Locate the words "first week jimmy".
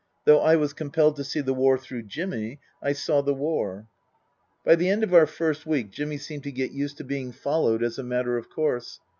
5.27-6.17